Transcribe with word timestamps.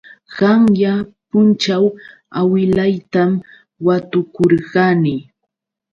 Qayna 0.37 0.93
punćhaw 1.29 1.85
awilaytam 2.39 3.31
watukurqani. 3.85 5.15